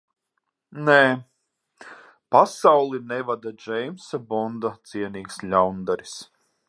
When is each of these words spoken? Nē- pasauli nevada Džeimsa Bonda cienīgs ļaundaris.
Nē- 0.85 0.95
pasauli 2.35 3.01
nevada 3.11 3.51
Džeimsa 3.65 4.21
Bonda 4.33 4.73
cienīgs 4.93 5.39
ļaundaris. 5.53 6.17